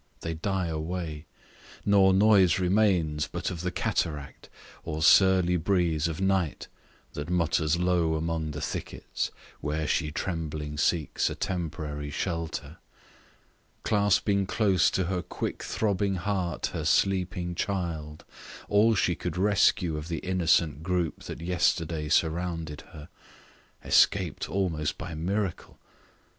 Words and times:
they 0.21 0.33
die 0.33 0.65
away 0.65 1.27
Nor 1.85 2.11
noise 2.11 2.57
remains, 2.57 3.27
but 3.27 3.51
of 3.51 3.61
the 3.61 3.69
cataract, 3.69 4.49
Or 4.83 5.03
surly 5.03 5.57
breeze 5.57 6.07
of 6.07 6.19
night, 6.19 6.67
that 7.13 7.29
mutters 7.29 7.77
low 7.77 8.15
Among 8.15 8.49
the 8.49 8.61
thickets, 8.61 9.29
where 9.59 9.85
she 9.85 10.09
trembling 10.09 10.75
seeks 10.79 11.29
A 11.29 11.35
temporary 11.35 12.09
shelter 12.09 12.77
Clasping 13.83 14.47
close 14.47 14.89
To 14.89 15.03
her 15.03 15.21
quick 15.21 15.61
throbbing 15.61 16.15
heart 16.15 16.71
her 16.73 16.83
sleeping 16.83 17.53
child, 17.53 18.25
All 18.69 18.95
she 18.95 19.13
could 19.13 19.37
rescue 19.37 19.97
of 19.97 20.07
the 20.07 20.17
innocent 20.25 20.81
group 20.81 21.21
That 21.25 21.41
yesterday 21.41 22.09
surrounded 22.09 22.81
her 22.93 23.07
Escaped 23.85 24.49
Almost 24.49 24.97
by 24.97 25.13
miracle! 25.13 25.77